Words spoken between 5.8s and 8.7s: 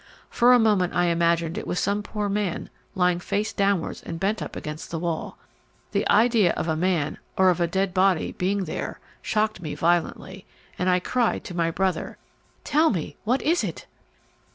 The idea of a man or of a dead body being